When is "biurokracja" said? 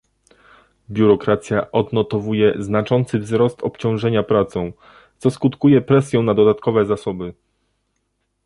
0.89-1.71